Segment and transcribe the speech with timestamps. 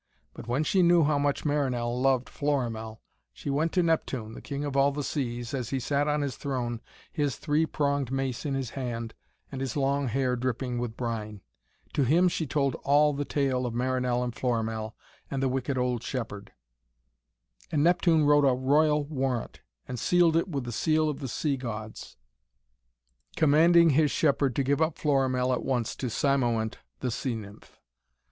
[0.33, 3.01] But when she knew how much Marinell loved Florimell,
[3.31, 6.37] she went to Neptune, the King of all the Seas, as he sat on his
[6.37, 6.81] throne,
[7.13, 9.13] his three pronged mace in his hand,
[9.51, 11.41] and his long hair dripping with brine.
[11.93, 14.95] To him she told all the tale of Marinell and Florimell
[15.29, 16.51] and the wicked old shepherd.
[17.71, 21.57] And Neptune wrote a royal warrant, and sealed it with the seal of the Sea
[21.57, 22.17] Gods,
[23.35, 27.79] commanding his shepherd to give up Florimell at once to Cymoënt the sea nymph.